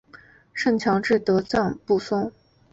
[0.51, 2.31] 圣乔治德吕藏松。